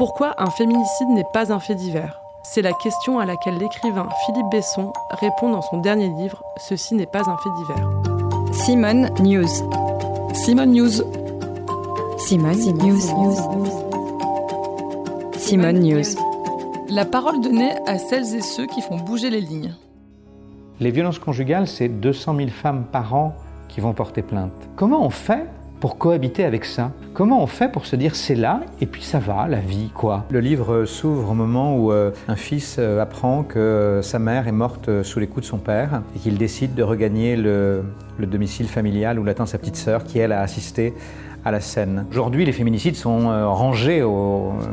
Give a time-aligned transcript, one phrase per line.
[0.00, 2.22] Pourquoi un féminicide n'est pas un fait divers?
[2.42, 7.04] C'est la question à laquelle l'écrivain Philippe Besson répond dans son dernier livre Ceci n'est
[7.04, 7.90] pas un fait divers.
[8.50, 9.46] Simone News.
[10.32, 11.02] Simone News.
[12.16, 13.02] Simone News.
[15.36, 16.16] Simone News.
[16.88, 19.74] La parole donnée à celles et ceux qui font bouger les lignes.
[20.80, 23.34] Les violences conjugales, c'est 200 000 femmes par an
[23.68, 24.54] qui vont porter plainte.
[24.76, 25.46] Comment on fait
[25.80, 29.18] pour cohabiter avec ça Comment on fait pour se dire c'est là et puis ça
[29.18, 30.26] va, la vie, quoi?
[30.30, 34.52] Le livre s'ouvre au moment où euh, un fils euh, apprend que sa mère est
[34.52, 37.82] morte sous les coups de son père et qu'il décide de regagner le,
[38.18, 40.92] domicile familial où l'attend sa petite sœur qui, elle, a assisté
[41.44, 42.04] à la scène.
[42.10, 44.04] Aujourd'hui, les féminicides sont euh, rangés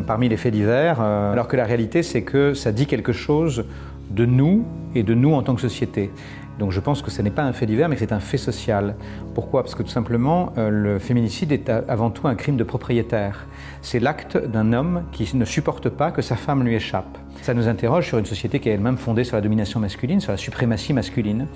[0.06, 3.66] parmi les faits divers, alors que la réalité, c'est que ça dit quelque chose
[4.10, 6.12] de nous et de nous en tant que société.
[6.60, 8.96] Donc je pense que ce n'est pas un fait divers, mais c'est un fait social.
[9.34, 9.64] Pourquoi?
[9.64, 13.46] Parce que tout simplement, euh, le féminicide est avant tout un crime de propriétaire.
[13.82, 17.18] C'est l'acte d'un homme qui ne supporte pas que sa femme lui échappe.
[17.42, 20.32] Ça nous interroge sur une société qui est elle-même fondée sur la domination masculine, sur
[20.32, 21.48] la suprématie masculine.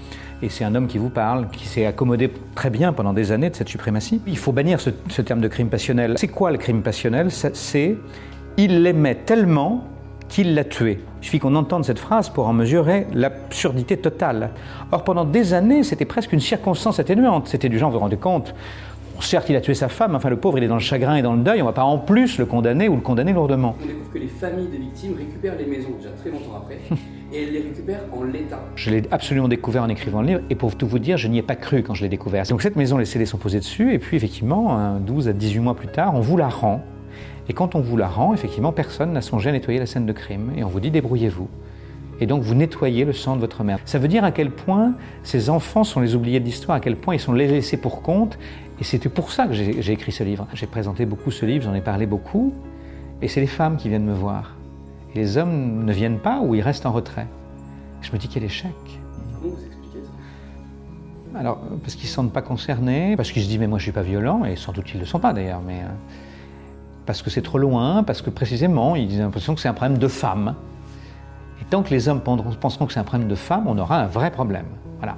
[0.41, 3.49] Et c'est un homme qui vous parle, qui s'est accommodé très bien pendant des années
[3.49, 4.21] de cette suprématie.
[4.27, 6.15] Il faut bannir ce, ce terme de crime passionnel.
[6.17, 7.31] C'est quoi le crime passionnel?
[7.31, 7.97] C'est
[8.57, 9.85] il l'aimait tellement
[10.31, 10.99] qu'il l'a tué.
[11.21, 14.51] Il suffit qu'on entende cette phrase pour en mesurer l'absurdité totale.
[14.91, 17.49] Or, pendant des années, c'était presque une circonstance atténuante.
[17.49, 18.55] C'était du genre, vous vous rendez compte
[19.19, 21.21] Certes, il a tué sa femme, enfin le pauvre, il est dans le chagrin et
[21.21, 23.75] dans le deuil, on ne va pas en plus le condamner ou le condamner lourdement.
[23.79, 26.79] On découvre que les familles des victimes récupèrent les maisons déjà très longtemps après,
[27.31, 28.59] et elles les récupèrent en l'état.
[28.75, 31.37] Je l'ai absolument découvert en écrivant le livre, et pour tout vous dire, je n'y
[31.37, 32.47] ai pas cru quand je l'ai découvert.
[32.47, 35.75] Donc cette maison, les scellés sont posés dessus, et puis effectivement, 12 à 18 mois
[35.75, 36.83] plus tard, on vous la rend,
[37.49, 40.13] et quand on vous la rend, effectivement, personne n'a songé à nettoyer la scène de
[40.13, 40.51] crime.
[40.55, 41.49] Et on vous dit débrouillez-vous.
[42.19, 43.79] Et donc vous nettoyez le sang de votre mère.
[43.85, 46.95] Ça veut dire à quel point ces enfants sont les oubliés de l'histoire, à quel
[46.95, 48.37] point ils sont les laissés pour compte.
[48.79, 50.47] Et c'était pour ça que j'ai écrit ce livre.
[50.53, 52.53] J'ai présenté beaucoup ce livre, j'en ai parlé beaucoup.
[53.21, 54.55] Et c'est les femmes qui viennent me voir.
[55.13, 57.27] Et les hommes ne viennent pas ou ils restent en retrait.
[58.01, 58.71] Je me dis quel échec.
[59.41, 61.39] Comment vous expliquez ça?
[61.39, 63.83] Alors, parce qu'ils ne se sentent pas concernés, parce qu'ils se disent mais moi je
[63.83, 65.81] ne suis pas violent, et sans doute ils ne le sont pas d'ailleurs, mais...
[67.11, 69.97] Parce que c'est trop loin, parce que précisément, ils ont l'impression que c'est un problème
[69.97, 70.55] de femmes.
[71.61, 74.07] Et tant que les hommes penseront que c'est un problème de femmes, on aura un
[74.07, 74.67] vrai problème.
[74.99, 75.17] Voilà.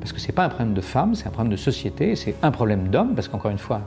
[0.00, 2.34] Parce que ce n'est pas un problème de femmes, c'est un problème de société, c'est
[2.42, 3.82] un problème d'hommes, parce qu'encore une fois,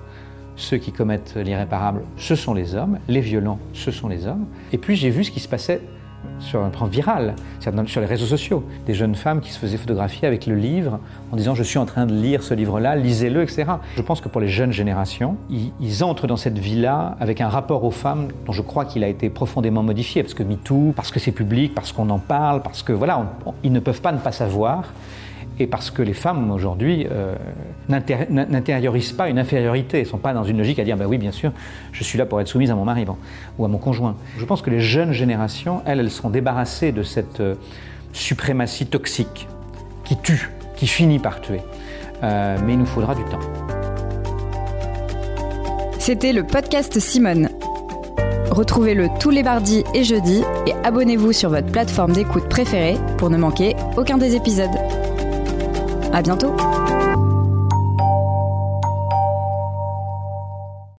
[0.55, 4.45] ceux qui commettent l'irréparable, ce sont les hommes, les violents, ce sont les hommes.
[4.71, 5.81] Et puis j'ai vu ce qui se passait
[6.39, 7.35] sur un plan viral,
[7.85, 8.63] sur les réseaux sociaux.
[8.85, 10.99] Des jeunes femmes qui se faisaient photographier avec le livre
[11.31, 13.65] en disant je suis en train de lire ce livre-là, lisez-le, etc.
[13.95, 17.83] Je pense que pour les jeunes générations, ils, entrent dans cette vie-là avec un rapport
[17.83, 21.19] aux femmes dont je crois qu'il a été profondément modifié parce que MeToo, parce que
[21.19, 23.31] c'est public, parce qu'on en parle, parce que voilà,
[23.63, 24.85] ils ne peuvent pas ne pas savoir
[25.61, 27.35] et parce que les femmes aujourd'hui euh,
[27.87, 31.17] n'intériorisent pas une infériorité, elles ne sont pas dans une logique à dire bah oui
[31.17, 31.51] bien sûr
[31.91, 33.05] je suis là pour être soumise à mon mari
[33.57, 34.15] ou à mon conjoint.
[34.37, 37.55] Je pense que les jeunes générations, elles, elles seront débarrassées de cette euh,
[38.13, 39.47] suprématie toxique
[40.03, 41.61] qui tue, qui finit par tuer.
[42.23, 43.39] Euh, mais il nous faudra du temps.
[45.97, 47.49] C'était le podcast Simone.
[48.51, 53.37] Retrouvez-le tous les mardis et jeudis et abonnez-vous sur votre plateforme d'écoute préférée pour ne
[53.37, 55.10] manquer aucun des épisodes.
[56.13, 56.55] À bientôt